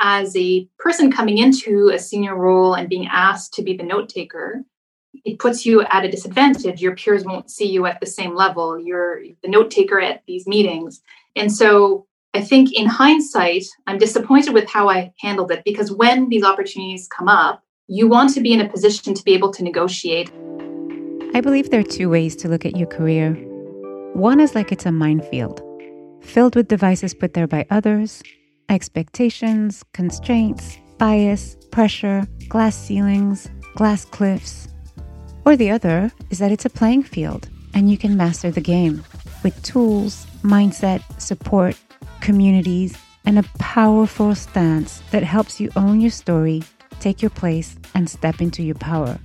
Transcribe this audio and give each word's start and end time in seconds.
as 0.00 0.34
a 0.36 0.66
person 0.78 1.12
coming 1.12 1.38
into 1.38 1.90
a 1.90 1.98
senior 1.98 2.34
role 2.34 2.74
and 2.74 2.88
being 2.88 3.06
asked 3.06 3.54
to 3.54 3.62
be 3.62 3.76
the 3.76 3.82
note 3.82 4.08
taker, 4.08 4.64
it 5.24 5.38
puts 5.38 5.66
you 5.66 5.82
at 5.82 6.04
a 6.04 6.10
disadvantage. 6.10 6.80
Your 6.80 6.96
peers 6.96 7.24
won't 7.24 7.50
see 7.50 7.66
you 7.66 7.86
at 7.86 8.00
the 8.00 8.06
same 8.06 8.34
level. 8.34 8.78
You're 8.78 9.20
the 9.42 9.48
note 9.48 9.70
taker 9.70 10.00
at 10.00 10.22
these 10.26 10.46
meetings. 10.46 11.02
And 11.36 11.52
so 11.52 12.06
I 12.32 12.40
think 12.40 12.72
in 12.72 12.86
hindsight, 12.86 13.64
I'm 13.86 13.98
disappointed 13.98 14.54
with 14.54 14.68
how 14.68 14.88
I 14.88 15.12
handled 15.20 15.50
it 15.50 15.62
because 15.64 15.92
when 15.92 16.28
these 16.28 16.44
opportunities 16.44 17.08
come 17.08 17.28
up, 17.28 17.62
you 17.86 18.08
want 18.08 18.32
to 18.34 18.40
be 18.40 18.52
in 18.52 18.60
a 18.60 18.68
position 18.68 19.14
to 19.14 19.24
be 19.24 19.34
able 19.34 19.52
to 19.52 19.64
negotiate. 19.64 20.30
I 21.34 21.40
believe 21.40 21.70
there 21.70 21.80
are 21.80 21.84
two 21.84 22.08
ways 22.08 22.36
to 22.36 22.48
look 22.48 22.64
at 22.64 22.76
your 22.76 22.86
career. 22.86 23.32
One 24.14 24.40
is 24.40 24.54
like 24.54 24.70
it's 24.72 24.86
a 24.86 24.92
minefield, 24.92 25.60
filled 26.20 26.54
with 26.54 26.68
devices 26.68 27.14
put 27.14 27.34
there 27.34 27.48
by 27.48 27.66
others, 27.68 28.22
expectations, 28.70 29.84
constraints, 29.92 30.78
bias, 30.96 31.56
pressure, 31.70 32.26
glass 32.48 32.76
ceilings, 32.76 33.50
glass 33.74 34.04
cliffs. 34.04 34.68
Or 35.44 35.56
the 35.56 35.70
other 35.70 36.12
is 36.30 36.38
that 36.38 36.52
it's 36.52 36.64
a 36.64 36.70
playing 36.70 37.02
field 37.02 37.48
and 37.74 37.90
you 37.90 37.98
can 37.98 38.16
master 38.16 38.50
the 38.50 38.60
game 38.60 39.04
with 39.42 39.60
tools, 39.62 40.26
mindset, 40.42 41.02
support, 41.20 41.76
communities, 42.20 42.96
and 43.24 43.38
a 43.38 43.42
powerful 43.58 44.34
stance 44.34 45.02
that 45.10 45.22
helps 45.22 45.60
you 45.60 45.70
own 45.76 46.00
your 46.00 46.10
story, 46.10 46.62
take 47.00 47.22
your 47.22 47.30
place, 47.30 47.76
and 47.94 48.08
step 48.08 48.40
into 48.40 48.62
your 48.62 48.74
power. 48.76 49.18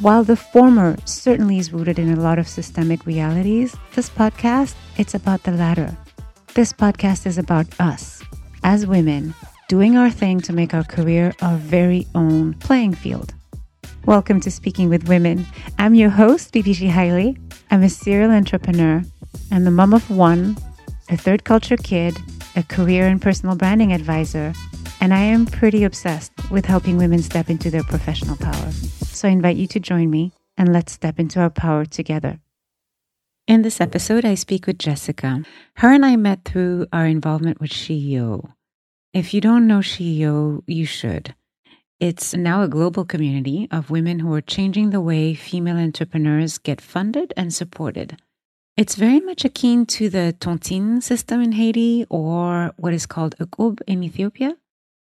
While 0.00 0.22
the 0.22 0.36
former 0.36 0.96
certainly 1.04 1.58
is 1.58 1.72
rooted 1.72 1.98
in 1.98 2.12
a 2.12 2.20
lot 2.20 2.38
of 2.38 2.46
systemic 2.46 3.04
realities, 3.04 3.76
this 3.94 4.08
podcast, 4.08 4.74
it's 4.96 5.14
about 5.14 5.42
the 5.42 5.52
latter. 5.52 5.96
This 6.54 6.72
podcast 6.72 7.26
is 7.26 7.38
about 7.38 7.66
us, 7.80 8.17
as 8.68 8.86
women, 8.86 9.32
doing 9.66 9.96
our 9.96 10.10
thing 10.10 10.42
to 10.42 10.52
make 10.52 10.74
our 10.74 10.84
career 10.84 11.32
our 11.40 11.56
very 11.56 12.06
own 12.14 12.52
playing 12.52 12.94
field. 12.94 13.32
Welcome 14.04 14.42
to 14.42 14.50
Speaking 14.50 14.90
with 14.90 15.08
Women. 15.08 15.46
I'm 15.78 15.94
your 15.94 16.10
host, 16.10 16.52
Bibishi 16.52 16.90
Haile. 16.90 17.34
I'm 17.70 17.82
a 17.82 17.88
serial 17.88 18.30
entrepreneur. 18.30 19.02
I'm 19.50 19.64
the 19.64 19.70
mom 19.70 19.94
of 19.94 20.10
one 20.10 20.58
a 21.08 21.16
third 21.16 21.44
culture 21.44 21.78
kid, 21.78 22.18
a 22.56 22.62
career 22.62 23.06
and 23.06 23.22
personal 23.22 23.56
branding 23.56 23.94
advisor, 23.94 24.52
and 25.00 25.14
I 25.14 25.20
am 25.20 25.46
pretty 25.46 25.82
obsessed 25.82 26.30
with 26.50 26.66
helping 26.66 26.98
women 26.98 27.22
step 27.22 27.48
into 27.48 27.70
their 27.70 27.84
professional 27.84 28.36
power. 28.36 28.70
So 29.06 29.28
I 29.28 29.30
invite 29.30 29.56
you 29.56 29.66
to 29.68 29.80
join 29.80 30.10
me 30.10 30.32
and 30.58 30.74
let's 30.74 30.92
step 30.92 31.18
into 31.18 31.40
our 31.40 31.48
power 31.48 31.86
together. 31.86 32.38
In 33.46 33.62
this 33.62 33.80
episode, 33.80 34.26
I 34.26 34.34
speak 34.34 34.66
with 34.66 34.78
Jessica. 34.78 35.42
Her 35.76 35.90
and 35.90 36.04
I 36.04 36.16
met 36.16 36.44
through 36.44 36.86
our 36.92 37.06
involvement 37.06 37.62
with 37.62 37.70
SheEO. 37.70 38.52
If 39.18 39.34
you 39.34 39.40
don't 39.40 39.66
know 39.66 39.80
SheEO, 39.80 40.62
you 40.68 40.86
should. 40.86 41.34
It's 41.98 42.34
now 42.34 42.62
a 42.62 42.68
global 42.68 43.04
community 43.04 43.66
of 43.72 43.90
women 43.90 44.20
who 44.20 44.32
are 44.32 44.40
changing 44.40 44.90
the 44.90 45.00
way 45.00 45.34
female 45.34 45.76
entrepreneurs 45.76 46.56
get 46.58 46.80
funded 46.80 47.34
and 47.36 47.52
supported. 47.52 48.22
It's 48.76 48.94
very 48.94 49.18
much 49.18 49.44
akin 49.44 49.86
to 49.86 50.08
the 50.08 50.36
tontine 50.38 51.02
system 51.02 51.42
in 51.42 51.50
Haiti 51.50 52.06
or 52.08 52.72
what 52.76 52.94
is 52.94 53.06
called 53.06 53.34
Equb 53.38 53.80
in 53.88 54.04
Ethiopia. 54.04 54.56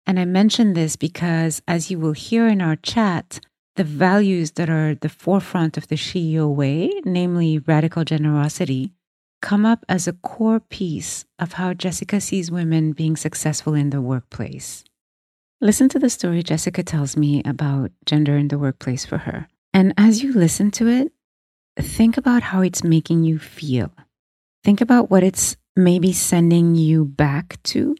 And 0.06 0.18
I 0.18 0.24
mention 0.24 0.72
this 0.72 0.96
because, 0.96 1.60
as 1.68 1.90
you 1.90 1.98
will 1.98 2.12
hear 2.12 2.48
in 2.48 2.62
our 2.62 2.76
chat, 2.76 3.38
the 3.76 3.84
values 3.84 4.52
that 4.52 4.70
are 4.70 4.94
the 4.94 5.10
forefront 5.10 5.76
of 5.76 5.88
the 5.88 5.96
SheEO 5.96 6.48
way, 6.48 6.90
namely 7.04 7.58
radical 7.58 8.04
generosity, 8.04 8.94
come 9.40 9.64
up 9.64 9.84
as 9.88 10.06
a 10.06 10.12
core 10.12 10.60
piece 10.60 11.24
of 11.38 11.54
how 11.54 11.74
Jessica 11.74 12.20
sees 12.20 12.50
women 12.50 12.92
being 12.92 13.16
successful 13.16 13.74
in 13.74 13.90
the 13.90 14.00
workplace. 14.00 14.84
Listen 15.60 15.88
to 15.90 15.98
the 15.98 16.10
story 16.10 16.42
Jessica 16.42 16.82
tells 16.82 17.16
me 17.16 17.42
about 17.44 17.90
gender 18.06 18.36
in 18.36 18.48
the 18.48 18.58
workplace 18.58 19.04
for 19.04 19.18
her. 19.18 19.48
And 19.74 19.92
as 19.96 20.22
you 20.22 20.32
listen 20.32 20.70
to 20.72 20.88
it, 20.88 21.12
think 21.78 22.16
about 22.16 22.42
how 22.42 22.62
it's 22.62 22.82
making 22.82 23.24
you 23.24 23.38
feel. 23.38 23.92
Think 24.64 24.80
about 24.80 25.10
what 25.10 25.22
it's 25.22 25.56
maybe 25.76 26.12
sending 26.12 26.74
you 26.74 27.04
back 27.04 27.62
to. 27.64 27.96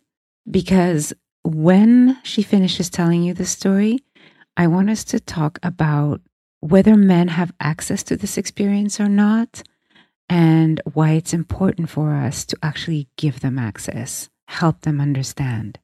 Because 0.50 1.12
when 1.42 2.18
she 2.22 2.42
finishes 2.42 2.90
telling 2.90 3.22
you 3.22 3.34
the 3.34 3.46
story, 3.46 3.98
I 4.56 4.66
want 4.66 4.90
us 4.90 5.04
to 5.04 5.20
talk 5.20 5.58
about 5.62 6.20
whether 6.60 6.96
men 6.96 7.28
have 7.28 7.52
access 7.60 8.02
to 8.04 8.16
this 8.16 8.36
experience 8.36 9.00
or 9.00 9.08
not, 9.08 9.62
and 10.30 10.80
why 10.94 11.10
it's 11.10 11.34
important 11.34 11.90
for 11.90 12.14
us 12.14 12.44
to 12.46 12.56
actually 12.62 13.08
give 13.16 13.40
them 13.40 13.58
access, 13.58 14.30
help 14.46 14.80
them 14.82 15.00
understand. 15.00 15.78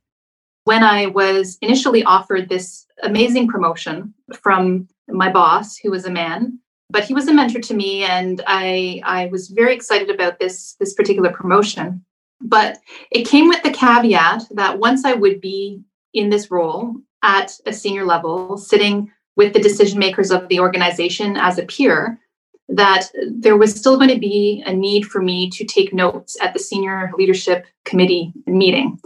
When 0.65 0.83
I 0.83 1.07
was 1.07 1.59
initially 1.61 2.05
offered 2.05 2.49
this 2.49 2.87
amazing 3.03 3.49
promotion 3.49 4.15
from 4.33 4.89
my 5.09 5.31
boss, 5.31 5.77
who 5.77 5.91
was 5.91 6.07
a 6.07 6.11
man, 6.11 6.61
but 6.91 7.05
he 7.05 7.15
was 7.15 7.27
a 7.27 7.35
mentor 7.35 7.61
to 7.61 7.75
me 7.75 8.05
and 8.05 8.43
i 8.47 9.01
i 9.05 9.27
was 9.27 9.49
very 9.49 9.75
excited 9.75 10.09
about 10.09 10.39
this 10.39 10.77
this 10.79 10.95
particular 10.95 11.31
promotion 11.31 12.05
but 12.41 12.79
it 13.11 13.27
came 13.27 13.49
with 13.49 13.63
the 13.63 13.71
caveat 13.71 14.45
that 14.51 14.79
once 14.79 15.05
i 15.05 15.13
would 15.13 15.41
be 15.41 15.81
in 16.15 16.31
this 16.31 16.51
role 16.51 16.95
at 17.23 17.53
a 17.67 17.73
senior 17.73 18.05
level 18.05 18.57
sitting 18.57 19.11
with 19.37 19.53
the 19.53 19.59
decision 19.59 19.99
makers 19.99 20.31
of 20.31 20.49
the 20.49 20.61
organization 20.61 21.37
as 21.37 21.59
a 21.59 21.67
peer 21.67 22.21
that 22.69 23.09
there 23.31 23.57
was 23.57 23.75
still 23.75 23.97
going 23.97 24.11
to 24.11 24.19
be 24.19 24.63
a 24.67 24.73
need 24.73 25.05
for 25.05 25.23
me 25.23 25.49
to 25.51 25.65
take 25.65 25.93
notes 25.93 26.37
at 26.41 26.53
the 26.53 26.59
senior 26.59 27.13
leadership 27.17 27.67
committee 27.85 28.33
meeting 28.47 28.99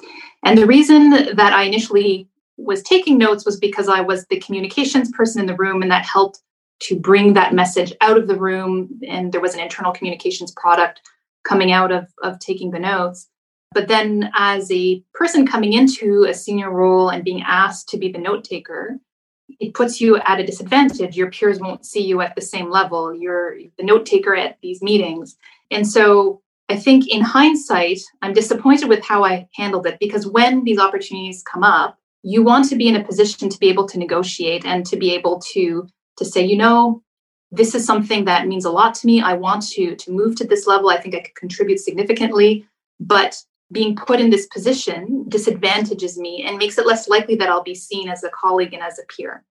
and 0.45 0.57
the 0.57 0.67
reason 0.67 1.11
that 1.11 1.53
i 1.53 1.65
initially 1.65 2.27
was 2.57 2.83
taking 2.83 3.19
notes 3.19 3.45
was 3.45 3.59
because 3.59 3.89
i 3.89 4.01
was 4.01 4.27
the 4.27 4.41
communications 4.41 5.11
person 5.13 5.41
in 5.41 5.47
the 5.47 5.57
room 5.57 5.83
and 5.83 5.91
that 5.91 6.05
helped 6.05 6.41
to 6.81 6.99
bring 6.99 7.35
that 7.35 7.55
message 7.55 7.93
out 8.01 8.17
of 8.17 8.27
the 8.27 8.39
room. 8.39 9.01
And 9.07 9.33
there 9.33 9.41
was 9.41 9.55
an 9.55 9.61
internal 9.61 9.93
communications 9.93 10.53
product 10.53 11.01
coming 11.45 11.73
out 11.73 11.93
of, 11.93 12.09
of 12.23 12.39
taking 12.39 12.71
the 12.71 12.79
notes. 12.79 13.29
But 13.73 13.87
then, 13.87 14.31
as 14.35 14.71
a 14.73 15.03
person 15.15 15.47
coming 15.47 15.75
into 15.75 16.25
a 16.25 16.35
senior 16.35 16.73
role 16.73 17.11
and 17.11 17.23
being 17.23 17.43
asked 17.43 17.89
to 17.91 17.99
be 17.99 18.11
the 18.11 18.19
note 18.19 18.43
taker, 18.43 18.99
it 19.59 19.75
puts 19.75 20.01
you 20.01 20.17
at 20.19 20.41
a 20.41 20.47
disadvantage. 20.47 21.17
Your 21.17 21.31
peers 21.31 21.59
won't 21.59 21.87
see 21.87 22.03
you 22.03 22.21
at 22.21 22.35
the 22.35 22.43
same 22.43 22.71
level. 22.71 23.15
You're 23.15 23.59
the 23.77 23.85
note 23.85 24.07
taker 24.07 24.35
at 24.35 24.59
these 24.63 24.83
meetings. 24.83 25.37
And 25.71 25.87
so 25.87 26.43
I 26.69 26.77
think 26.77 27.09
in 27.09 27.21
hindsight, 27.21 28.01
I'm 28.23 28.33
disappointed 28.33 28.89
with 28.89 29.05
how 29.05 29.25
I 29.25 29.49
handled 29.55 29.87
it 29.87 29.99
because 29.99 30.27
when 30.27 30.65
these 30.65 30.79
opportunities 30.79 31.43
come 31.43 31.65
up, 31.65 31.99
you 32.23 32.43
want 32.43 32.69
to 32.69 32.77
be 32.77 32.87
in 32.87 32.97
a 32.97 33.05
position 33.05 33.49
to 33.49 33.59
be 33.59 33.69
able 33.69 33.89
to 33.89 33.99
negotiate 33.99 34.65
and 34.65 34.87
to 34.87 34.97
be 34.97 35.13
able 35.15 35.41
to 35.53 35.89
to 36.19 36.25
say, 36.25 36.45
you 36.45 36.57
know, 36.57 37.03
this 37.51 37.75
is 37.75 37.85
something 37.85 38.27
that 38.27 38.47
means 38.47 38.65
a 38.65 38.71
lot 38.71 38.95
to 38.95 39.07
me. 39.07 39.21
I 39.21 39.35
want 39.35 39.67
to 39.71 39.97
to 39.97 40.11
move 40.13 40.37
to 40.37 40.47
this 40.47 40.67
level. 40.67 40.91
I 40.91 41.01
think 41.01 41.15
I 41.15 41.21
could 41.21 41.35
contribute 41.35 41.81
significantly, 41.81 42.67
but 43.01 43.43
being 43.73 43.95
put 43.95 44.21
in 44.21 44.31
this 44.31 44.47
position 44.47 45.25
disadvantages 45.29 46.19
me 46.19 46.45
and 46.47 46.59
makes 46.59 46.79
it 46.79 46.87
less 46.87 47.09
likely 47.09 47.37
that 47.37 47.49
I'll 47.49 47.63
be 47.63 47.75
seen 47.75 48.09
as 48.09 48.25
a 48.25 48.31
colleague 48.31 48.75
and 48.75 48.83
as 48.83 48.99
a 48.99 49.07
peer. 49.07 49.45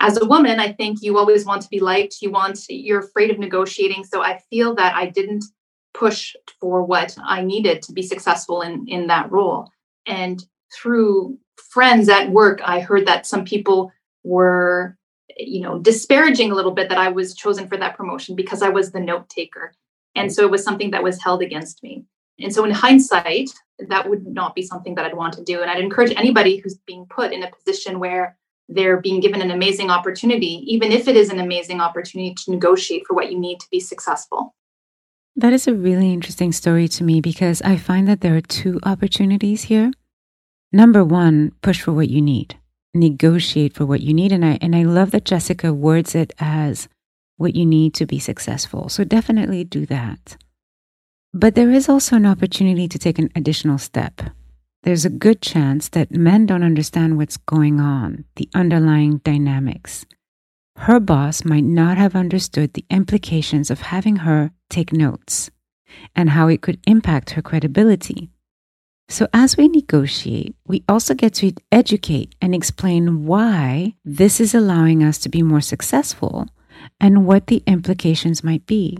As 0.00 0.16
a 0.16 0.24
woman, 0.24 0.58
I 0.58 0.72
think 0.72 1.02
you 1.02 1.16
always 1.18 1.44
want 1.44 1.62
to 1.62 1.68
be 1.68 1.78
liked. 1.78 2.16
You 2.20 2.30
want 2.32 2.58
you're 2.68 2.98
afraid 2.98 3.30
of 3.30 3.38
negotiating. 3.38 4.04
So 4.04 4.22
I 4.22 4.40
feel 4.50 4.74
that 4.74 4.94
I 4.94 5.06
didn't 5.06 5.44
push 5.92 6.34
for 6.60 6.82
what 6.82 7.16
I 7.24 7.42
needed 7.42 7.80
to 7.82 7.92
be 7.92 8.02
successful 8.02 8.62
in 8.62 8.86
in 8.88 9.06
that 9.06 9.30
role. 9.30 9.70
And 10.06 10.44
through 10.74 11.38
friends 11.70 12.08
at 12.08 12.30
work, 12.30 12.60
I 12.64 12.80
heard 12.80 13.06
that 13.06 13.26
some 13.26 13.44
people 13.44 13.92
were 14.24 14.96
you 15.38 15.60
know 15.60 15.78
disparaging 15.78 16.50
a 16.50 16.54
little 16.54 16.70
bit 16.70 16.88
that 16.88 16.98
i 16.98 17.08
was 17.08 17.34
chosen 17.34 17.66
for 17.66 17.76
that 17.76 17.96
promotion 17.96 18.34
because 18.36 18.62
i 18.62 18.68
was 18.68 18.92
the 18.92 19.00
note 19.00 19.28
taker 19.28 19.72
and 20.14 20.32
so 20.32 20.42
it 20.42 20.50
was 20.50 20.62
something 20.62 20.90
that 20.90 21.02
was 21.02 21.22
held 21.22 21.42
against 21.42 21.82
me 21.82 22.04
and 22.38 22.52
so 22.52 22.64
in 22.64 22.70
hindsight 22.70 23.50
that 23.88 24.08
would 24.08 24.26
not 24.26 24.54
be 24.54 24.62
something 24.62 24.94
that 24.94 25.04
i'd 25.04 25.16
want 25.16 25.32
to 25.34 25.44
do 25.44 25.60
and 25.60 25.70
i'd 25.70 25.80
encourage 25.80 26.12
anybody 26.16 26.56
who's 26.58 26.76
being 26.86 27.06
put 27.06 27.32
in 27.32 27.42
a 27.42 27.50
position 27.50 27.98
where 27.98 28.36
they're 28.68 29.00
being 29.00 29.20
given 29.20 29.42
an 29.42 29.50
amazing 29.50 29.90
opportunity 29.90 30.62
even 30.66 30.92
if 30.92 31.08
it 31.08 31.16
is 31.16 31.30
an 31.30 31.40
amazing 31.40 31.80
opportunity 31.80 32.34
to 32.34 32.50
negotiate 32.50 33.06
for 33.06 33.14
what 33.14 33.30
you 33.30 33.38
need 33.38 33.60
to 33.60 33.66
be 33.70 33.80
successful 33.80 34.54
that 35.36 35.52
is 35.52 35.66
a 35.66 35.74
really 35.74 36.12
interesting 36.12 36.52
story 36.52 36.88
to 36.88 37.04
me 37.04 37.20
because 37.20 37.60
i 37.62 37.76
find 37.76 38.08
that 38.08 38.20
there 38.20 38.36
are 38.36 38.40
two 38.40 38.78
opportunities 38.84 39.64
here 39.64 39.90
number 40.72 41.04
one 41.04 41.52
push 41.62 41.80
for 41.80 41.92
what 41.92 42.08
you 42.08 42.22
need 42.22 42.56
negotiate 42.94 43.74
for 43.74 43.84
what 43.84 44.00
you 44.00 44.14
need. 44.14 44.32
And 44.32 44.44
I 44.44 44.58
and 44.62 44.74
I 44.74 44.84
love 44.84 45.10
that 45.10 45.24
Jessica 45.24 45.72
words 45.72 46.14
it 46.14 46.32
as 46.38 46.88
what 47.36 47.54
you 47.54 47.66
need 47.66 47.94
to 47.94 48.06
be 48.06 48.18
successful. 48.18 48.88
So 48.88 49.04
definitely 49.04 49.64
do 49.64 49.84
that. 49.86 50.36
But 51.36 51.56
there 51.56 51.72
is 51.72 51.88
also 51.88 52.14
an 52.14 52.26
opportunity 52.26 52.86
to 52.86 52.96
take 52.96 53.18
an 53.18 53.28
additional 53.34 53.76
step. 53.76 54.22
There's 54.84 55.04
a 55.04 55.10
good 55.10 55.42
chance 55.42 55.88
that 55.88 56.12
men 56.12 56.46
don't 56.46 56.62
understand 56.62 57.16
what's 57.16 57.38
going 57.38 57.80
on, 57.80 58.24
the 58.36 58.48
underlying 58.54 59.18
dynamics. 59.18 60.06
Her 60.76 61.00
boss 61.00 61.44
might 61.44 61.64
not 61.64 61.98
have 61.98 62.14
understood 62.14 62.74
the 62.74 62.84
implications 62.88 63.68
of 63.68 63.80
having 63.80 64.16
her 64.16 64.52
take 64.70 64.92
notes 64.92 65.50
and 66.14 66.30
how 66.30 66.46
it 66.46 66.62
could 66.62 66.78
impact 66.86 67.30
her 67.30 67.42
credibility. 67.42 68.30
So, 69.08 69.26
as 69.32 69.56
we 69.56 69.66
negotiate, 69.66 70.54
we 70.66 70.84
also 70.88 71.14
get 71.14 71.34
to 71.34 71.52
educate 71.72 72.36
and 72.40 72.54
explain 72.54 73.26
why 73.26 73.94
this 74.04 74.40
is 74.40 74.54
allowing 74.54 75.02
us 75.02 75.18
to 75.18 75.28
be 75.28 75.42
more 75.42 75.60
successful 75.60 76.48
and 77.00 77.26
what 77.26 77.48
the 77.48 77.62
implications 77.66 78.44
might 78.44 78.66
be. 78.66 78.98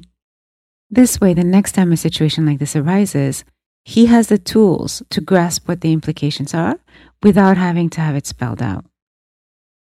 This 0.94 1.20
way, 1.20 1.35
the 1.35 1.43
next 1.43 1.73
time 1.73 1.91
a 1.91 1.96
situation 1.96 2.46
like 2.46 2.61
this 2.61 2.76
arises, 2.76 3.44
he 3.85 4.06
has 4.06 4.29
the 4.29 4.38
tools 4.38 5.02
to 5.11 5.20
grasp 5.20 5.67
what 5.67 5.81
the 5.81 5.93
implications 5.93 6.55
are 6.55 6.79
without 7.20 7.56
having 7.56 7.91
to 7.91 8.00
have 8.00 8.14
it 8.14 8.26
spelled 8.26 8.62
out. 8.62 8.85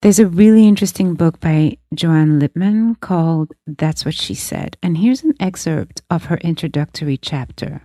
There's 0.02 0.18
a 0.18 0.26
really 0.26 0.66
interesting 0.66 1.14
book 1.14 1.38
by 1.38 1.78
Joanne 1.94 2.40
Lipman 2.40 2.98
called 2.98 3.52
That's 3.68 4.04
What 4.04 4.14
She 4.16 4.34
Said, 4.34 4.78
and 4.82 4.98
here's 4.98 5.22
an 5.22 5.34
excerpt 5.38 6.02
of 6.10 6.24
her 6.24 6.38
introductory 6.38 7.16
chapter. 7.16 7.82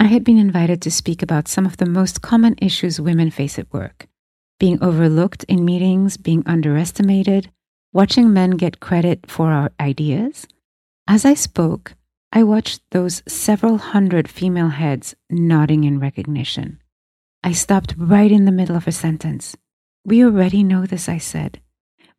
I 0.00 0.06
had 0.06 0.24
been 0.24 0.36
invited 0.36 0.82
to 0.82 0.90
speak 0.90 1.22
about 1.22 1.46
some 1.46 1.64
of 1.64 1.76
the 1.76 1.86
most 1.86 2.22
common 2.22 2.56
issues 2.60 3.00
women 3.00 3.30
face 3.30 3.56
at 3.56 3.72
work 3.72 4.08
being 4.58 4.82
overlooked 4.82 5.44
in 5.44 5.64
meetings, 5.64 6.16
being 6.16 6.42
underestimated, 6.44 7.52
watching 7.92 8.32
men 8.32 8.50
get 8.50 8.80
credit 8.80 9.30
for 9.30 9.52
our 9.52 9.70
ideas. 9.78 10.44
As 11.06 11.24
I 11.24 11.34
spoke, 11.34 11.94
I 12.34 12.44
watched 12.44 12.80
those 12.92 13.22
several 13.28 13.76
hundred 13.76 14.26
female 14.26 14.70
heads 14.70 15.14
nodding 15.28 15.84
in 15.84 16.00
recognition. 16.00 16.80
I 17.44 17.52
stopped 17.52 17.94
right 17.98 18.32
in 18.32 18.46
the 18.46 18.52
middle 18.52 18.74
of 18.74 18.88
a 18.88 18.92
sentence. 18.92 19.54
We 20.06 20.24
already 20.24 20.64
know 20.64 20.86
this, 20.86 21.10
I 21.10 21.18
said. 21.18 21.60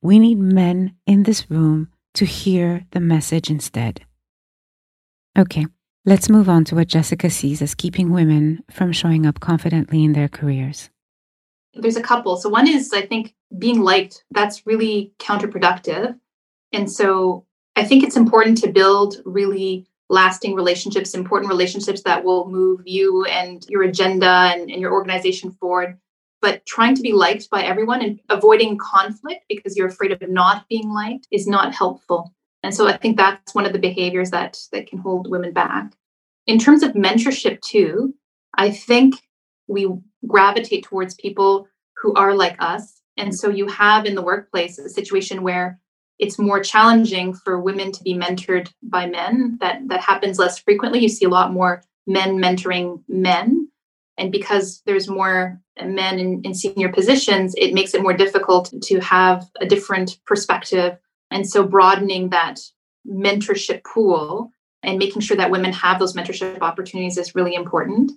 We 0.04 0.20
need 0.20 0.38
men 0.38 0.96
in 1.08 1.24
this 1.24 1.50
room 1.50 1.90
to 2.14 2.26
hear 2.26 2.86
the 2.92 3.00
message 3.00 3.50
instead. 3.50 4.06
Okay, 5.36 5.66
let's 6.06 6.30
move 6.30 6.48
on 6.48 6.64
to 6.66 6.76
what 6.76 6.90
Jessica 6.90 7.32
sees 7.32 7.60
as 7.64 7.74
keeping 7.74 8.12
women 8.12 8.64
from 8.70 8.92
showing 8.92 9.26
up 9.26 9.40
confidently 9.40 10.04
in 10.04 10.14
their 10.14 10.30
careers. 10.30 10.92
There's 11.74 11.98
a 11.98 12.04
couple. 12.04 12.38
So, 12.38 12.50
one 12.50 12.68
is, 12.68 12.94
I 12.94 13.02
think, 13.02 13.34
being 13.58 13.82
liked. 13.82 14.24
That's 14.30 14.68
really 14.68 15.14
counterproductive. 15.18 16.20
And 16.72 16.92
so, 16.92 17.48
I 17.76 17.84
think 17.84 18.04
it's 18.04 18.16
important 18.16 18.60
to 18.60 18.72
build 18.72 19.16
really 19.26 19.88
lasting 20.14 20.54
relationships, 20.54 21.16
important 21.16 21.50
relationships 21.50 22.04
that 22.04 22.24
will 22.24 22.50
move 22.50 22.82
you 22.86 23.26
and 23.26 23.66
your 23.68 23.84
agenda 23.84 24.52
and, 24.54 24.70
and, 24.70 24.80
your 24.80 24.94
organization 24.94 25.52
forward. 25.52 25.98
But 26.40 26.66
trying 26.66 26.94
to 26.96 27.02
be 27.02 27.14
liked 27.14 27.50
by 27.50 27.64
everyone 27.64 28.02
and 28.02 28.20
avoiding 28.30 28.78
conflict 28.78 29.46
because 29.50 29.76
you're 29.76 29.88
afraid 29.88 30.12
of 30.12 30.22
not 30.30 30.68
being 30.70 30.90
liked 30.90 31.28
is 31.32 31.48
not 31.48 31.74
helpful. 31.74 32.34
And 32.62 32.76
so 32.76 32.88
I 32.88 32.96
think 32.98 33.18
that's 33.18 33.56
one 33.56 33.66
of 33.66 33.74
the 33.74 33.80
behaviors 33.80 34.30
that 34.32 34.60
that 34.72 34.88
can 34.88 35.00
hold 35.00 35.32
women 35.32 35.52
back. 35.52 35.94
In 36.46 36.60
terms 36.60 36.84
of 36.84 36.92
mentorship 36.92 37.62
too, 37.62 38.14
I 38.56 38.70
think 38.72 39.16
we 39.68 39.88
gravitate 40.28 40.84
towards 40.84 41.16
people 41.16 41.68
who 41.98 42.14
are 42.14 42.36
like 42.36 42.56
us. 42.60 43.02
And 43.18 43.34
so 43.34 43.50
you 43.50 43.68
have 43.68 44.06
in 44.06 44.16
the 44.16 44.22
workplace 44.22 44.78
a 44.78 44.90
situation 44.90 45.42
where 45.44 45.80
it's 46.20 46.40
more 46.40 46.62
challenging 46.62 47.34
for 47.34 47.60
women 47.60 47.92
to 47.92 48.04
be 48.04 48.14
mentored 48.14 48.72
by 48.82 49.08
men. 49.08 49.58
That 49.60 49.88
that 49.88 50.02
happens 50.02 50.40
less 50.40 50.60
frequently. 50.60 51.00
You 51.00 51.10
see 51.10 51.26
a 51.26 51.30
lot 51.30 51.54
more 51.54 51.84
men 52.08 52.38
mentoring 52.38 53.02
men. 53.08 53.70
And 54.18 54.32
because 54.32 54.82
there's 54.86 55.10
more 55.10 55.60
men 55.84 56.20
in, 56.20 56.42
in 56.44 56.54
senior 56.54 56.90
positions, 56.90 57.56
it 57.58 57.74
makes 57.74 57.94
it 57.94 58.04
more 58.04 58.14
difficult 58.14 58.72
to 58.84 59.00
have 59.00 59.50
a 59.60 59.66
different 59.66 60.20
perspective. 60.26 60.98
And 61.32 61.50
so 61.50 61.66
broadening 61.66 62.30
that 62.30 62.60
mentorship 63.08 63.84
pool 63.84 64.52
and 64.84 65.00
making 65.00 65.22
sure 65.22 65.38
that 65.38 65.50
women 65.50 65.74
have 65.74 65.98
those 65.98 66.14
mentorship 66.14 66.62
opportunities 66.62 67.18
is 67.18 67.36
really 67.36 67.56
important. 67.56 68.12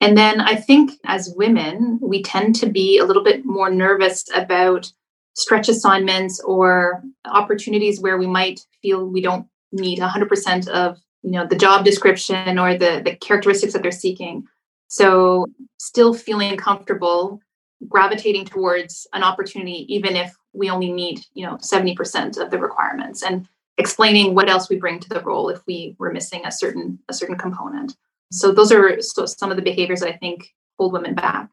And 0.00 0.16
then 0.16 0.40
I 0.40 0.54
think 0.54 0.92
as 1.04 1.34
women, 1.36 1.98
we 2.00 2.22
tend 2.22 2.54
to 2.56 2.66
be 2.66 2.98
a 2.98 3.04
little 3.04 3.22
bit 3.22 3.44
more 3.44 3.68
nervous 3.68 4.24
about 4.34 4.90
stretch 5.34 5.68
assignments 5.68 6.40
or 6.40 7.02
opportunities 7.24 8.00
where 8.00 8.18
we 8.18 8.26
might 8.26 8.60
feel 8.82 9.06
we 9.06 9.20
don't 9.20 9.46
need 9.72 9.98
100% 9.98 10.68
of 10.68 10.98
you 11.22 11.32
know 11.32 11.46
the 11.46 11.56
job 11.56 11.84
description 11.84 12.58
or 12.58 12.76
the 12.76 13.02
the 13.04 13.14
characteristics 13.16 13.72
that 13.72 13.82
they're 13.82 13.92
seeking. 13.92 14.46
So 14.88 15.46
still 15.78 16.14
feeling 16.14 16.56
comfortable 16.56 17.40
gravitating 17.88 18.44
towards 18.44 19.06
an 19.14 19.22
opportunity 19.22 19.86
even 19.88 20.14
if 20.14 20.34
we 20.52 20.68
only 20.68 20.92
need 20.92 21.24
you 21.34 21.46
know 21.46 21.56
70% 21.56 22.38
of 22.38 22.50
the 22.50 22.58
requirements 22.58 23.22
and 23.22 23.48
explaining 23.78 24.34
what 24.34 24.50
else 24.50 24.68
we 24.68 24.76
bring 24.76 25.00
to 25.00 25.08
the 25.08 25.22
role 25.22 25.48
if 25.48 25.60
we 25.66 25.96
were 25.98 26.12
missing 26.12 26.44
a 26.44 26.52
certain 26.52 26.98
a 27.08 27.14
certain 27.14 27.36
component. 27.36 27.96
So 28.32 28.52
those 28.52 28.72
are 28.72 29.00
so 29.00 29.26
some 29.26 29.50
of 29.50 29.56
the 29.56 29.62
behaviors 29.62 30.00
that 30.00 30.14
i 30.14 30.16
think 30.16 30.54
hold 30.78 30.92
women 30.92 31.14
back. 31.14 31.48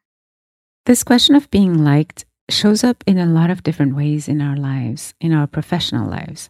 This 0.85 1.03
question 1.03 1.35
of 1.35 1.51
being 1.51 1.83
liked 1.83 2.25
shows 2.49 2.83
up 2.83 3.03
in 3.05 3.17
a 3.17 3.25
lot 3.25 3.49
of 3.49 3.63
different 3.63 3.95
ways 3.95 4.27
in 4.27 4.41
our 4.41 4.55
lives, 4.55 5.13
in 5.19 5.33
our 5.33 5.47
professional 5.47 6.09
lives. 6.09 6.49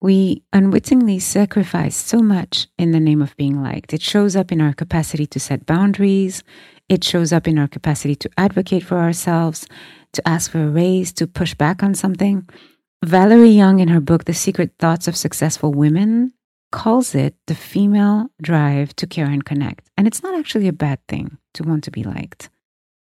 We 0.00 0.42
unwittingly 0.52 1.18
sacrifice 1.18 1.96
so 1.96 2.18
much 2.18 2.68
in 2.78 2.90
the 2.90 3.00
name 3.00 3.22
of 3.22 3.36
being 3.36 3.62
liked. 3.62 3.94
It 3.94 4.02
shows 4.02 4.36
up 4.36 4.52
in 4.52 4.60
our 4.60 4.74
capacity 4.74 5.26
to 5.28 5.40
set 5.40 5.64
boundaries. 5.64 6.44
It 6.90 7.02
shows 7.02 7.32
up 7.32 7.48
in 7.48 7.58
our 7.58 7.68
capacity 7.68 8.14
to 8.16 8.30
advocate 8.36 8.84
for 8.84 8.98
ourselves, 8.98 9.66
to 10.12 10.28
ask 10.28 10.50
for 10.50 10.62
a 10.62 10.68
raise, 10.68 11.10
to 11.14 11.26
push 11.26 11.54
back 11.54 11.82
on 11.82 11.94
something. 11.94 12.46
Valerie 13.02 13.48
Young, 13.48 13.80
in 13.80 13.88
her 13.88 14.00
book, 14.00 14.24
The 14.24 14.34
Secret 14.34 14.72
Thoughts 14.78 15.08
of 15.08 15.16
Successful 15.16 15.72
Women, 15.72 16.34
calls 16.70 17.14
it 17.14 17.34
the 17.46 17.54
female 17.54 18.28
drive 18.42 18.94
to 18.96 19.06
care 19.06 19.26
and 19.26 19.44
connect. 19.44 19.88
And 19.96 20.06
it's 20.06 20.22
not 20.22 20.38
actually 20.38 20.68
a 20.68 20.72
bad 20.72 20.98
thing 21.08 21.38
to 21.54 21.62
want 21.62 21.84
to 21.84 21.90
be 21.90 22.02
liked. 22.02 22.50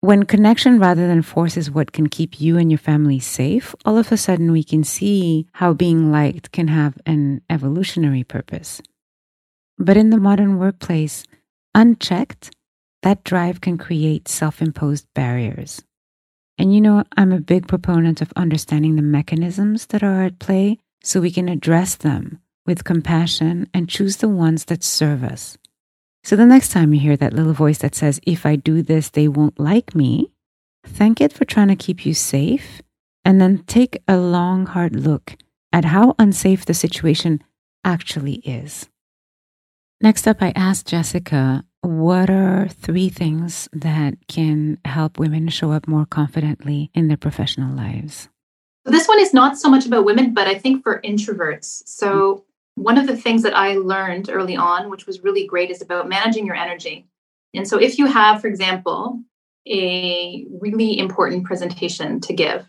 When 0.03 0.23
connection 0.25 0.79
rather 0.79 1.07
than 1.07 1.21
force 1.21 1.59
is 1.59 1.71
what 1.71 1.93
can 1.93 2.09
keep 2.09 2.41
you 2.41 2.57
and 2.57 2.71
your 2.71 2.79
family 2.79 3.19
safe, 3.19 3.75
all 3.85 3.99
of 3.99 4.11
a 4.11 4.17
sudden 4.17 4.51
we 4.51 4.65
can 4.65 4.83
see 4.83 5.47
how 5.53 5.75
being 5.75 6.11
liked 6.11 6.53
can 6.53 6.69
have 6.69 6.97
an 7.05 7.43
evolutionary 7.51 8.25
purpose. 8.25 8.81
But 9.77 9.99
in 9.99 10.09
the 10.09 10.17
modern 10.17 10.59
workplace, 10.59 11.25
unchecked, 11.75 12.51
that 13.03 13.25
drive 13.25 13.61
can 13.61 13.77
create 13.77 14.27
self 14.27 14.63
imposed 14.63 15.07
barriers. 15.15 15.83
And 16.57 16.75
you 16.75 16.81
know, 16.81 17.05
I'm 17.19 17.33
a 17.33 17.41
big 17.41 17.69
proponent 17.69 18.23
of 18.23 18.33
understanding 18.37 18.97
the 18.97 19.03
mechanisms 19.03 19.87
that 19.87 20.03
are 20.03 20.23
at 20.25 20.39
play 20.39 20.79
so 21.03 21.21
we 21.21 21.31
can 21.31 21.49
address 21.49 21.95
them 21.97 22.41
with 22.65 22.85
compassion 22.85 23.69
and 23.75 23.89
choose 23.89 24.17
the 24.17 24.29
ones 24.31 24.67
that 24.67 24.83
serve 24.83 25.25
us. 25.25 25.59
So 26.23 26.37
the 26.37 26.47
next 26.47 26.71
time 26.71 26.93
you 26.93 27.01
hear 27.01 27.17
that 27.17 27.33
little 27.33 27.53
voice 27.53 27.79
that 27.79 27.95
says, 27.95 28.21
if 28.25 28.45
I 28.45 28.57
do 28.57 28.83
this, 28.83 29.11
they 29.11 29.29
won't 29.29 29.59
like 29.59 29.95
me, 29.95 30.31
thank 30.85 31.21
it 31.21 31.33
for 31.33 31.45
trying 31.45 31.69
to 31.69 31.77
keep 31.77 32.05
you 32.05 32.15
safe. 32.15 32.83
And 33.25 33.41
then 33.41 33.65
take 33.65 34.03
a 34.09 34.17
long, 34.17 34.67
hard 34.67 34.97
look 34.97 35.37
at 35.73 35.85
how 35.85 36.15
unsafe 36.19 36.65
the 36.65 36.73
situation 36.75 37.43
actually 37.85 38.37
is. 38.37 38.89
Next 40.01 40.27
up, 40.27 40.39
I 40.41 40.53
asked 40.57 40.89
Jessica, 40.89 41.65
what 41.83 42.31
are 42.31 42.69
three 42.69 43.11
things 43.11 43.69
that 43.73 44.15
can 44.27 44.79
help 44.85 45.19
women 45.19 45.49
show 45.49 45.73
up 45.73 45.87
more 45.87 46.07
confidently 46.07 46.91
in 46.95 47.09
their 47.09 47.19
professional 47.19 47.75
lives? 47.75 48.29
This 48.87 49.07
one 49.07 49.21
is 49.21 49.35
not 49.35 49.59
so 49.59 49.69
much 49.69 49.85
about 49.87 50.07
women, 50.07 50.33
but 50.33 50.47
I 50.47 50.55
think 50.55 50.83
for 50.83 51.01
introverts. 51.03 51.83
So 51.87 52.45
one 52.81 52.99
of 52.99 53.07
the 53.07 53.17
things 53.17 53.43
that 53.43 53.57
I 53.57 53.75
learned 53.75 54.31
early 54.31 54.57
on, 54.57 54.89
which 54.91 55.07
was 55.07 55.23
really 55.23 55.47
great, 55.47 55.71
is 55.71 55.83
about 55.83 56.09
managing 56.09 56.47
your 56.47 56.57
energy. 56.57 57.07
And 57.55 57.69
so, 57.69 57.79
if 57.79 57.99
you 57.99 58.07
have, 58.07 58.41
for 58.41 58.47
example, 58.47 59.21
a 59.69 60.47
really 60.51 60.99
important 60.99 61.45
presentation 61.45 62.21
to 62.21 62.33
give, 62.33 62.67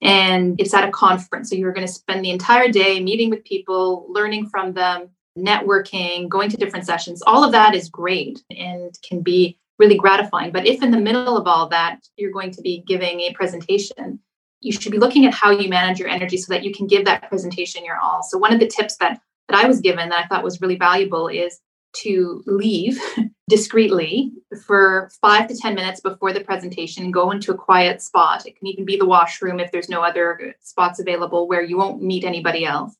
and 0.00 0.60
it's 0.60 0.74
at 0.74 0.88
a 0.88 0.90
conference, 0.90 1.48
so 1.48 1.56
you're 1.56 1.72
going 1.72 1.86
to 1.86 1.92
spend 1.92 2.24
the 2.24 2.30
entire 2.30 2.68
day 2.68 3.00
meeting 3.00 3.30
with 3.30 3.44
people, 3.44 4.06
learning 4.08 4.48
from 4.48 4.72
them, 4.72 5.10
networking, 5.38 6.28
going 6.28 6.50
to 6.50 6.56
different 6.56 6.86
sessions, 6.86 7.22
all 7.26 7.44
of 7.44 7.52
that 7.52 7.74
is 7.74 7.88
great 7.88 8.42
and 8.50 8.98
can 9.08 9.22
be 9.22 9.58
really 9.78 9.96
gratifying. 9.96 10.52
But 10.52 10.66
if 10.66 10.82
in 10.82 10.90
the 10.90 11.00
middle 11.00 11.36
of 11.36 11.46
all 11.46 11.68
that, 11.68 12.00
you're 12.16 12.32
going 12.32 12.50
to 12.50 12.62
be 12.62 12.84
giving 12.86 13.20
a 13.20 13.32
presentation, 13.32 14.18
you 14.60 14.72
should 14.72 14.92
be 14.92 14.98
looking 14.98 15.24
at 15.24 15.34
how 15.34 15.50
you 15.50 15.68
manage 15.68 15.98
your 15.98 16.08
energy 16.08 16.36
so 16.36 16.52
that 16.52 16.64
you 16.64 16.72
can 16.72 16.86
give 16.86 17.04
that 17.04 17.28
presentation 17.28 17.84
your 17.84 17.98
all. 17.98 18.22
So, 18.22 18.38
one 18.38 18.52
of 18.52 18.60
the 18.60 18.66
tips 18.66 18.96
that 18.96 19.20
that 19.48 19.64
I 19.64 19.66
was 19.66 19.80
given 19.80 20.08
that 20.08 20.24
I 20.24 20.26
thought 20.26 20.44
was 20.44 20.60
really 20.60 20.76
valuable 20.76 21.28
is 21.28 21.60
to 21.94 22.42
leave 22.46 22.98
discreetly 23.48 24.32
for 24.66 25.10
five 25.20 25.48
to 25.48 25.56
10 25.56 25.74
minutes 25.74 26.00
before 26.00 26.32
the 26.32 26.40
presentation 26.40 27.10
go 27.10 27.30
into 27.30 27.52
a 27.52 27.56
quiet 27.56 28.00
spot. 28.00 28.46
It 28.46 28.56
can 28.56 28.66
even 28.68 28.84
be 28.84 28.96
the 28.96 29.06
washroom 29.06 29.60
if 29.60 29.70
there's 29.70 29.88
no 29.88 30.02
other 30.02 30.54
spots 30.60 31.00
available 31.00 31.48
where 31.48 31.62
you 31.62 31.76
won't 31.76 32.02
meet 32.02 32.24
anybody 32.24 32.64
else. 32.64 32.96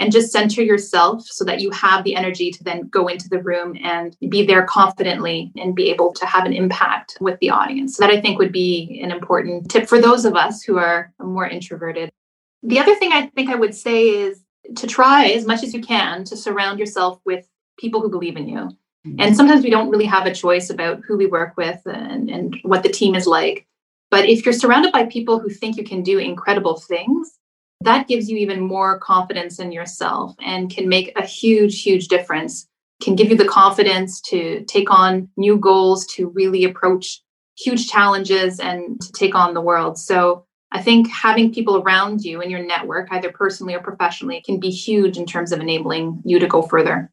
And 0.00 0.10
just 0.10 0.32
center 0.32 0.60
yourself 0.60 1.22
so 1.22 1.44
that 1.44 1.60
you 1.60 1.70
have 1.70 2.02
the 2.02 2.16
energy 2.16 2.50
to 2.50 2.64
then 2.64 2.88
go 2.88 3.06
into 3.06 3.28
the 3.28 3.40
room 3.40 3.78
and 3.80 4.16
be 4.28 4.44
there 4.44 4.64
confidently 4.64 5.52
and 5.56 5.76
be 5.76 5.88
able 5.88 6.12
to 6.14 6.26
have 6.26 6.44
an 6.44 6.52
impact 6.52 7.16
with 7.20 7.38
the 7.38 7.50
audience. 7.50 7.96
That 7.98 8.10
I 8.10 8.20
think 8.20 8.40
would 8.40 8.50
be 8.50 9.00
an 9.04 9.12
important 9.12 9.70
tip 9.70 9.88
for 9.88 10.00
those 10.00 10.24
of 10.24 10.34
us 10.34 10.64
who 10.64 10.78
are 10.78 11.12
more 11.20 11.46
introverted. 11.46 12.10
The 12.64 12.80
other 12.80 12.96
thing 12.96 13.12
I 13.12 13.26
think 13.36 13.50
I 13.50 13.54
would 13.54 13.74
say 13.74 14.08
is 14.08 14.43
to 14.76 14.86
try 14.86 15.26
as 15.26 15.46
much 15.46 15.62
as 15.62 15.74
you 15.74 15.80
can 15.80 16.24
to 16.24 16.36
surround 16.36 16.78
yourself 16.78 17.20
with 17.24 17.48
people 17.78 18.00
who 18.00 18.10
believe 18.10 18.36
in 18.36 18.48
you. 18.48 18.70
Mm-hmm. 19.06 19.20
And 19.20 19.36
sometimes 19.36 19.62
we 19.62 19.70
don't 19.70 19.90
really 19.90 20.06
have 20.06 20.26
a 20.26 20.34
choice 20.34 20.70
about 20.70 21.00
who 21.06 21.16
we 21.16 21.26
work 21.26 21.56
with 21.56 21.80
and, 21.86 22.30
and 22.30 22.56
what 22.62 22.82
the 22.82 22.88
team 22.88 23.14
is 23.14 23.26
like. 23.26 23.66
But 24.10 24.28
if 24.28 24.44
you're 24.44 24.52
surrounded 24.52 24.92
by 24.92 25.06
people 25.06 25.38
who 25.38 25.50
think 25.50 25.76
you 25.76 25.84
can 25.84 26.02
do 26.02 26.18
incredible 26.18 26.78
things, 26.78 27.38
that 27.80 28.08
gives 28.08 28.30
you 28.30 28.36
even 28.38 28.60
more 28.60 28.98
confidence 28.98 29.58
in 29.58 29.72
yourself 29.72 30.34
and 30.40 30.70
can 30.70 30.88
make 30.88 31.12
a 31.18 31.26
huge, 31.26 31.82
huge 31.82 32.08
difference. 32.08 32.66
Can 33.02 33.16
give 33.16 33.28
you 33.28 33.36
the 33.36 33.44
confidence 33.44 34.20
to 34.22 34.64
take 34.64 34.90
on 34.90 35.28
new 35.36 35.58
goals, 35.58 36.06
to 36.14 36.28
really 36.28 36.64
approach 36.64 37.20
huge 37.58 37.88
challenges 37.88 38.58
and 38.58 39.00
to 39.00 39.12
take 39.12 39.34
on 39.34 39.52
the 39.52 39.60
world. 39.60 39.98
So 39.98 40.46
I 40.74 40.82
think 40.82 41.08
having 41.08 41.54
people 41.54 41.76
around 41.76 42.24
you 42.24 42.40
in 42.40 42.50
your 42.50 42.64
network, 42.64 43.06
either 43.12 43.30
personally 43.30 43.74
or 43.74 43.80
professionally, 43.80 44.42
can 44.44 44.58
be 44.58 44.70
huge 44.70 45.16
in 45.16 45.24
terms 45.24 45.52
of 45.52 45.60
enabling 45.60 46.20
you 46.24 46.40
to 46.40 46.48
go 46.48 46.62
further. 46.62 47.12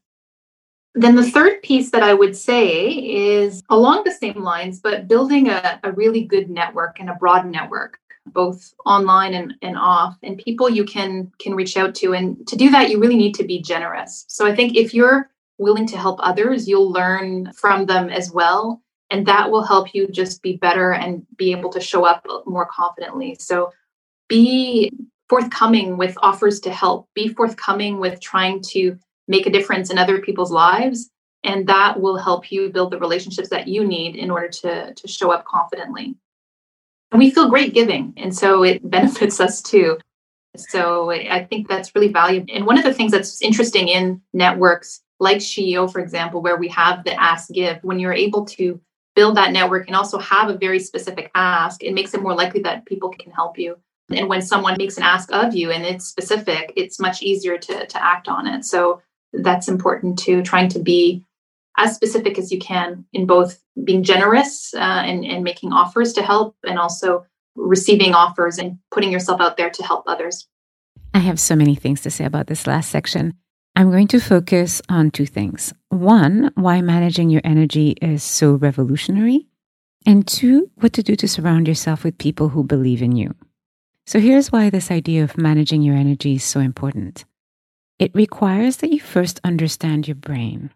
Then 0.96 1.14
the 1.14 1.30
third 1.30 1.62
piece 1.62 1.90
that 1.92 2.02
I 2.02 2.12
would 2.12 2.36
say 2.36 2.90
is 2.90 3.62
along 3.70 4.02
the 4.04 4.10
same 4.10 4.42
lines, 4.42 4.80
but 4.80 5.06
building 5.06 5.48
a, 5.48 5.78
a 5.84 5.92
really 5.92 6.24
good 6.24 6.50
network 6.50 6.98
and 6.98 7.08
a 7.08 7.14
broad 7.14 7.46
network 7.46 7.98
both 8.26 8.72
online 8.86 9.34
and, 9.34 9.54
and 9.62 9.76
off 9.76 10.16
and 10.22 10.38
people 10.38 10.70
you 10.70 10.84
can 10.84 11.30
can 11.40 11.54
reach 11.54 11.76
out 11.76 11.94
to. 11.96 12.14
And 12.14 12.46
to 12.46 12.56
do 12.56 12.70
that 12.70 12.90
you 12.90 13.00
really 13.00 13.16
need 13.16 13.34
to 13.36 13.44
be 13.44 13.60
generous. 13.60 14.24
So 14.28 14.46
i 14.46 14.54
think 14.54 14.76
if 14.76 14.94
you're 14.94 15.28
willing 15.58 15.86
to 15.86 15.98
help 15.98 16.18
others 16.22 16.68
you'll 16.68 16.90
learn 16.90 17.52
from 17.52 17.86
them 17.86 18.10
as 18.10 18.30
well 18.30 18.80
and 19.12 19.26
that 19.26 19.50
will 19.50 19.62
help 19.62 19.94
you 19.94 20.08
just 20.08 20.42
be 20.42 20.56
better 20.56 20.92
and 20.92 21.24
be 21.36 21.52
able 21.52 21.70
to 21.70 21.80
show 21.80 22.04
up 22.04 22.26
more 22.46 22.66
confidently 22.66 23.36
so 23.38 23.70
be 24.28 24.90
forthcoming 25.28 25.96
with 25.96 26.16
offers 26.22 26.58
to 26.60 26.70
help 26.70 27.08
be 27.14 27.28
forthcoming 27.28 28.00
with 28.00 28.20
trying 28.20 28.60
to 28.60 28.98
make 29.28 29.46
a 29.46 29.50
difference 29.50 29.90
in 29.90 29.98
other 29.98 30.20
people's 30.20 30.50
lives 30.50 31.10
and 31.44 31.66
that 31.66 32.00
will 32.00 32.16
help 32.16 32.50
you 32.50 32.68
build 32.70 32.92
the 32.92 32.98
relationships 32.98 33.48
that 33.48 33.68
you 33.68 33.86
need 33.86 34.16
in 34.16 34.30
order 34.30 34.48
to 34.48 34.92
to 34.94 35.06
show 35.06 35.30
up 35.30 35.44
confidently 35.44 36.16
and 37.12 37.18
we 37.18 37.30
feel 37.30 37.48
great 37.48 37.74
giving. 37.74 38.14
And 38.16 38.34
so 38.34 38.64
it 38.64 38.90
benefits 38.90 39.38
us 39.38 39.62
too. 39.62 39.98
So 40.56 41.10
I 41.10 41.44
think 41.44 41.68
that's 41.68 41.94
really 41.94 42.12
valuable. 42.12 42.52
And 42.52 42.66
one 42.66 42.76
of 42.76 42.84
the 42.84 42.92
things 42.92 43.12
that's 43.12 43.40
interesting 43.40 43.88
in 43.88 44.20
networks 44.34 45.00
like 45.18 45.38
SheEO, 45.38 45.90
for 45.90 46.00
example, 46.00 46.42
where 46.42 46.56
we 46.56 46.68
have 46.68 47.04
the 47.04 47.14
ask 47.22 47.50
give, 47.52 47.78
when 47.82 47.98
you're 47.98 48.12
able 48.12 48.44
to 48.46 48.80
build 49.14 49.36
that 49.36 49.52
network 49.52 49.86
and 49.86 49.96
also 49.96 50.18
have 50.18 50.48
a 50.48 50.56
very 50.56 50.78
specific 50.78 51.30
ask, 51.34 51.82
it 51.82 51.94
makes 51.94 52.14
it 52.14 52.22
more 52.22 52.34
likely 52.34 52.62
that 52.62 52.86
people 52.86 53.10
can 53.10 53.30
help 53.32 53.58
you. 53.58 53.76
And 54.10 54.28
when 54.28 54.42
someone 54.42 54.76
makes 54.78 54.96
an 54.96 55.02
ask 55.02 55.32
of 55.32 55.54
you 55.54 55.70
and 55.70 55.84
it's 55.84 56.06
specific, 56.06 56.72
it's 56.76 56.98
much 56.98 57.22
easier 57.22 57.58
to, 57.58 57.86
to 57.86 58.04
act 58.04 58.28
on 58.28 58.46
it. 58.46 58.64
So 58.64 59.00
that's 59.32 59.68
important 59.68 60.18
too, 60.18 60.42
trying 60.42 60.68
to 60.70 60.78
be 60.78 61.24
as 61.78 61.94
specific 61.94 62.38
as 62.38 62.52
you 62.52 62.58
can 62.58 63.04
in 63.12 63.26
both 63.26 63.62
being 63.84 64.02
generous 64.02 64.74
uh, 64.74 64.78
and, 64.78 65.24
and 65.24 65.42
making 65.42 65.72
offers 65.72 66.12
to 66.14 66.22
help 66.22 66.56
and 66.64 66.78
also 66.78 67.24
receiving 67.54 68.14
offers 68.14 68.58
and 68.58 68.78
putting 68.90 69.10
yourself 69.10 69.40
out 69.40 69.56
there 69.56 69.70
to 69.70 69.82
help 69.82 70.04
others. 70.06 70.46
I 71.14 71.18
have 71.18 71.40
so 71.40 71.54
many 71.56 71.74
things 71.74 72.00
to 72.02 72.10
say 72.10 72.24
about 72.24 72.46
this 72.46 72.66
last 72.66 72.90
section. 72.90 73.34
I'm 73.74 73.90
going 73.90 74.08
to 74.08 74.20
focus 74.20 74.82
on 74.88 75.10
two 75.10 75.26
things. 75.26 75.72
One, 75.88 76.50
why 76.54 76.82
managing 76.82 77.30
your 77.30 77.40
energy 77.42 77.96
is 78.02 78.22
so 78.22 78.52
revolutionary. 78.52 79.46
And 80.04 80.26
two, 80.26 80.70
what 80.76 80.92
to 80.94 81.02
do 81.02 81.16
to 81.16 81.28
surround 81.28 81.68
yourself 81.68 82.04
with 82.04 82.18
people 82.18 82.50
who 82.50 82.64
believe 82.64 83.02
in 83.02 83.16
you. 83.16 83.34
So 84.06 84.20
here's 84.20 84.52
why 84.52 84.68
this 84.68 84.90
idea 84.90 85.24
of 85.24 85.38
managing 85.38 85.82
your 85.82 85.96
energy 85.96 86.34
is 86.34 86.44
so 86.44 86.60
important. 86.60 87.24
It 87.98 88.14
requires 88.14 88.78
that 88.78 88.90
you 88.90 89.00
first 89.00 89.40
understand 89.44 90.08
your 90.08 90.16
brain 90.16 90.70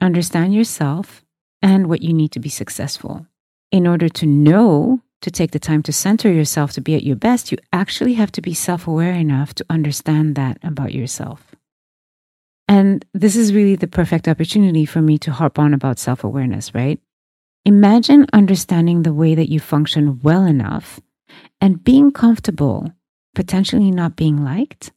understand 0.00 0.54
yourself 0.54 1.24
and 1.62 1.86
what 1.86 2.02
you 2.02 2.12
need 2.12 2.32
to 2.32 2.40
be 2.40 2.48
successful. 2.48 3.26
In 3.70 3.86
order 3.86 4.08
to 4.08 4.26
know 4.26 5.00
to 5.20 5.30
take 5.30 5.50
the 5.50 5.58
time 5.58 5.82
to 5.82 5.92
center 5.92 6.32
yourself 6.32 6.72
to 6.72 6.80
be 6.80 6.94
at 6.94 7.02
your 7.02 7.16
best, 7.16 7.52
you 7.52 7.58
actually 7.72 8.14
have 8.14 8.32
to 8.32 8.40
be 8.40 8.54
self 8.54 8.86
aware 8.86 9.12
enough 9.12 9.54
to 9.54 9.66
understand 9.68 10.34
that 10.36 10.58
about 10.62 10.94
yourself. 10.94 11.49
And 12.70 13.04
this 13.12 13.34
is 13.34 13.52
really 13.52 13.74
the 13.74 13.88
perfect 13.88 14.28
opportunity 14.28 14.86
for 14.86 15.02
me 15.02 15.18
to 15.18 15.32
harp 15.32 15.58
on 15.58 15.74
about 15.74 15.98
self 15.98 16.22
awareness, 16.22 16.72
right? 16.72 17.00
Imagine 17.64 18.26
understanding 18.32 19.02
the 19.02 19.12
way 19.12 19.34
that 19.34 19.50
you 19.50 19.58
function 19.58 20.20
well 20.22 20.44
enough 20.46 21.00
and 21.60 21.82
being 21.82 22.12
comfortable, 22.12 22.92
potentially 23.34 23.90
not 23.90 24.14
being 24.14 24.44
liked, 24.44 24.92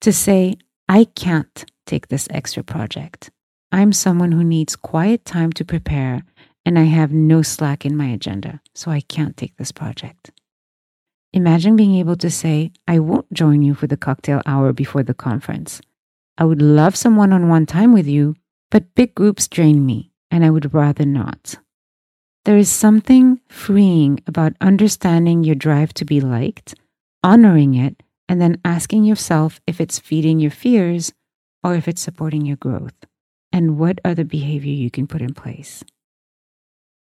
to 0.00 0.10
say, 0.10 0.54
I 0.88 1.04
can't 1.04 1.66
take 1.84 2.08
this 2.08 2.28
extra 2.30 2.62
project. 2.62 3.30
I'm 3.70 3.92
someone 3.92 4.32
who 4.32 4.42
needs 4.42 4.74
quiet 4.74 5.26
time 5.26 5.52
to 5.52 5.66
prepare, 5.66 6.22
and 6.64 6.78
I 6.78 6.84
have 6.84 7.12
no 7.12 7.42
slack 7.42 7.84
in 7.84 7.94
my 7.94 8.06
agenda, 8.06 8.62
so 8.74 8.90
I 8.90 9.00
can't 9.02 9.36
take 9.36 9.54
this 9.58 9.70
project. 9.70 10.30
Imagine 11.34 11.76
being 11.76 11.94
able 11.96 12.16
to 12.16 12.30
say, 12.30 12.72
I 12.88 13.00
won't 13.00 13.30
join 13.34 13.60
you 13.60 13.74
for 13.74 13.86
the 13.86 13.98
cocktail 13.98 14.40
hour 14.46 14.72
before 14.72 15.02
the 15.02 15.12
conference. 15.12 15.82
I 16.38 16.44
would 16.44 16.62
love 16.62 16.94
some 16.94 17.16
one 17.16 17.32
on 17.32 17.48
one 17.48 17.66
time 17.66 17.92
with 17.92 18.06
you, 18.06 18.36
but 18.70 18.94
big 18.94 19.12
groups 19.16 19.48
drain 19.48 19.84
me, 19.84 20.12
and 20.30 20.44
I 20.44 20.50
would 20.50 20.72
rather 20.72 21.04
not. 21.04 21.56
There 22.44 22.56
is 22.56 22.70
something 22.70 23.40
freeing 23.48 24.20
about 24.24 24.54
understanding 24.60 25.42
your 25.42 25.56
drive 25.56 25.92
to 25.94 26.04
be 26.04 26.20
liked, 26.20 26.76
honoring 27.24 27.74
it, 27.74 28.04
and 28.28 28.40
then 28.40 28.60
asking 28.64 29.02
yourself 29.02 29.60
if 29.66 29.80
it's 29.80 29.98
feeding 29.98 30.38
your 30.38 30.52
fears 30.52 31.12
or 31.64 31.74
if 31.74 31.88
it's 31.88 32.00
supporting 32.00 32.46
your 32.46 32.56
growth 32.56 32.94
and 33.52 33.76
what 33.76 33.98
other 34.04 34.24
behavior 34.24 34.72
you 34.72 34.92
can 34.92 35.08
put 35.08 35.20
in 35.20 35.34
place. 35.34 35.82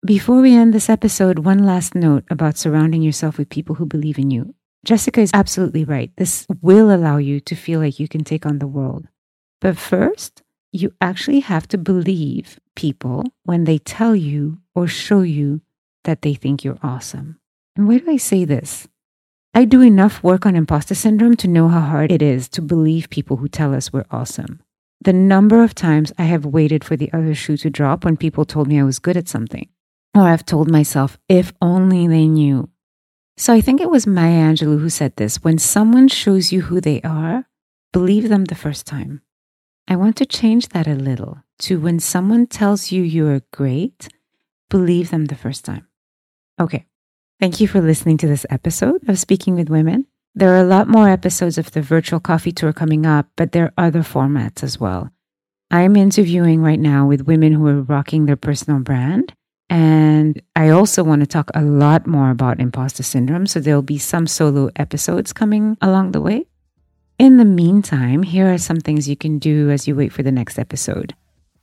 Before 0.05 0.41
we 0.41 0.53
end 0.53 0.73
this 0.73 0.89
episode, 0.89 1.39
one 1.39 1.65
last 1.65 1.95
note 1.95 2.25
about 2.29 2.57
surrounding 2.57 3.01
yourself 3.01 3.39
with 3.39 3.49
people 3.49 3.75
who 3.75 3.87
believe 3.87 4.19
in 4.19 4.29
you. 4.29 4.53
Jessica 4.85 5.21
is 5.21 5.31
absolutely 5.33 5.85
right. 5.85 6.11
This 6.17 6.45
will 6.61 6.93
allow 6.93 7.17
you 7.17 7.39
to 7.39 7.55
feel 7.55 7.79
like 7.79 7.99
you 7.99 8.07
can 8.07 8.23
take 8.23 8.45
on 8.45 8.59
the 8.59 8.67
world. 8.67 9.07
But 9.63 9.79
first, 9.79 10.43
you 10.72 10.93
actually 11.01 11.39
have 11.39 11.67
to 11.70 11.79
believe 11.79 12.60
people 12.75 13.24
when 13.43 13.63
they 13.63 13.79
tell 13.79 14.15
you 14.15 14.60
or 14.75 14.86
show 14.86 15.22
you 15.22 15.62
that 16.03 16.22
they 16.22 16.36
think 16.36 16.63
you're 16.63 16.77
awesome. 16.84 17.39
And 17.75 17.88
why 17.88 17.98
do 17.98 18.12
I 18.12 18.17
say 18.17 18.46
this? 18.46 18.88
I 19.55 19.65
do 19.65 19.82
enough 19.82 20.22
work 20.22 20.46
on 20.46 20.55
imposter 20.55 20.93
syndrome 20.93 21.38
to 21.38 21.48
know 21.48 21.67
how 21.67 21.82
hard 21.82 22.12
it 22.12 22.22
is 22.22 22.48
to 22.50 22.62
believe 22.62 23.10
people 23.10 23.38
who 23.38 23.48
tell 23.48 23.74
us 23.74 23.91
we're 23.91 24.05
awesome 24.12 24.60
the 25.03 25.13
number 25.13 25.63
of 25.63 25.75
times 25.75 26.13
I 26.17 26.24
have 26.24 26.46
waited 26.46 26.84
for 26.84 26.96
the 26.96 27.12
other 27.12 27.36
shoe 27.36 27.58
to 27.58 27.70
drop 27.70 28.05
when 28.05 28.15
people 28.15 28.46
told 28.46 28.67
me 28.67 28.79
I 28.79 28.84
was 28.84 29.00
good 29.00 29.17
at 29.17 29.27
something. 29.27 29.67
Or 30.15 30.22
I've 30.22 30.46
told 30.46 30.72
myself, 30.72 31.17
if 31.27 31.51
only 31.62 32.08
they 32.08 32.27
knew. 32.27 32.70
So 33.36 33.53
I 33.53 33.62
think 33.62 33.82
it 33.82 33.89
was 33.89 34.08
Maya 34.08 34.53
Angelou 34.53 34.79
who 34.79 34.89
said 34.89 35.15
this 35.15 35.43
when 35.43 35.58
someone 35.58 36.08
shows 36.08 36.51
you 36.51 36.62
who 36.62 36.79
they 36.79 37.01
are, 37.01 37.46
believe 37.91 38.29
them 38.29 38.46
the 38.46 38.55
first 38.55 38.86
time. 38.86 39.22
I 39.87 39.95
want 39.95 40.15
to 40.17 40.25
change 40.25 40.69
that 40.69 40.87
a 40.87 40.95
little 40.95 41.43
to 41.59 41.79
when 41.79 41.99
someone 41.99 42.47
tells 42.47 42.91
you 42.91 43.03
you're 43.03 43.41
great, 43.51 44.07
believe 44.69 45.11
them 45.11 45.25
the 45.25 45.35
first 45.35 45.65
time. 45.65 45.87
Okay. 46.59 46.85
Thank 47.39 47.59
you 47.59 47.67
for 47.67 47.81
listening 47.81 48.17
to 48.19 48.27
this 48.27 48.45
episode 48.49 49.07
of 49.09 49.19
Speaking 49.19 49.55
with 49.55 49.69
Women. 49.69 50.05
There 50.35 50.53
are 50.53 50.61
a 50.61 50.67
lot 50.67 50.87
more 50.87 51.09
episodes 51.09 51.57
of 51.57 51.71
the 51.71 51.81
virtual 51.81 52.19
coffee 52.19 52.53
tour 52.53 52.71
coming 52.71 53.05
up, 53.05 53.27
but 53.35 53.51
there 53.51 53.65
are 53.65 53.85
other 53.85 53.99
formats 53.99 54.63
as 54.63 54.79
well. 54.79 55.11
I'm 55.69 55.95
interviewing 55.95 56.61
right 56.61 56.79
now 56.79 57.05
with 57.05 57.27
women 57.27 57.51
who 57.51 57.67
are 57.67 57.81
rocking 57.81 58.25
their 58.25 58.37
personal 58.37 58.79
brand. 58.79 59.33
And 59.69 60.41
I 60.55 60.69
also 60.69 61.03
want 61.03 61.21
to 61.21 61.27
talk 61.27 61.51
a 61.53 61.61
lot 61.61 62.07
more 62.07 62.29
about 62.29 62.59
imposter 62.59 63.03
syndrome. 63.03 63.47
So 63.47 63.59
there'll 63.59 63.81
be 63.81 63.97
some 63.97 64.27
solo 64.27 64.69
episodes 64.75 65.33
coming 65.33 65.77
along 65.81 66.11
the 66.11 66.21
way. 66.21 66.45
In 67.20 67.38
the 67.38 67.46
meantime, 67.46 68.24
here 68.24 68.51
are 68.51 68.58
some 68.58 68.77
things 68.77 69.08
you 69.08 69.15
can 69.15 69.39
do 69.39 69.70
as 69.70 69.88
you 69.88 69.96
wait 69.96 70.12
for 70.12 70.24
the 70.24 70.32
next 70.32 70.58
episode. 70.58 71.13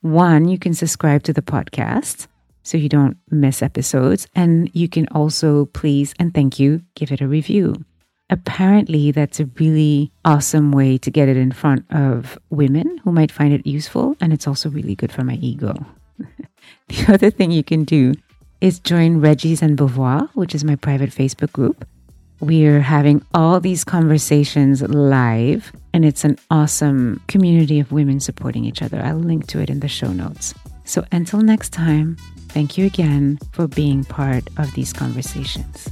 One, 0.00 0.48
you 0.48 0.58
can 0.58 0.74
subscribe 0.74 1.22
to 1.24 1.32
the 1.32 1.42
podcast 1.42 2.26
so 2.62 2.78
you 2.78 2.88
don't 2.88 3.16
miss 3.30 3.62
episodes. 3.62 4.26
And 4.34 4.70
you 4.74 4.88
can 4.88 5.08
also 5.08 5.66
please 5.66 6.14
and 6.18 6.32
thank 6.32 6.58
you 6.58 6.82
give 6.94 7.12
it 7.12 7.20
a 7.20 7.28
review 7.28 7.74
apparently 8.30 9.10
that's 9.10 9.40
a 9.40 9.50
really 9.58 10.10
awesome 10.24 10.72
way 10.72 10.96
to 10.96 11.10
get 11.10 11.28
it 11.28 11.36
in 11.36 11.52
front 11.52 11.84
of 11.90 12.38
women 12.48 12.98
who 12.98 13.12
might 13.12 13.32
find 13.32 13.52
it 13.52 13.66
useful 13.66 14.16
and 14.20 14.32
it's 14.32 14.46
also 14.46 14.70
really 14.70 14.94
good 14.94 15.12
for 15.12 15.24
my 15.24 15.34
ego 15.34 15.74
the 16.88 17.12
other 17.12 17.30
thing 17.30 17.50
you 17.50 17.64
can 17.64 17.84
do 17.84 18.14
is 18.60 18.78
join 18.78 19.20
reggie's 19.20 19.62
and 19.62 19.76
beauvoir 19.76 20.28
which 20.34 20.54
is 20.54 20.64
my 20.64 20.76
private 20.76 21.10
facebook 21.10 21.52
group 21.52 21.84
we're 22.40 22.80
having 22.80 23.24
all 23.34 23.60
these 23.60 23.84
conversations 23.84 24.82
live 24.82 25.72
and 25.92 26.04
it's 26.04 26.24
an 26.24 26.38
awesome 26.50 27.20
community 27.28 27.80
of 27.80 27.92
women 27.92 28.20
supporting 28.20 28.64
each 28.64 28.82
other. 28.82 29.00
I'll 29.02 29.16
link 29.16 29.46
to 29.48 29.60
it 29.60 29.70
in 29.70 29.80
the 29.80 29.88
show 29.88 30.12
notes. 30.12 30.54
So 30.84 31.04
until 31.12 31.40
next 31.40 31.72
time 31.72 32.16
thank 32.48 32.76
you 32.76 32.86
again 32.86 33.38
for 33.52 33.68
being 33.68 34.04
part 34.04 34.48
of 34.56 34.72
these 34.74 34.92
conversations 34.92 35.88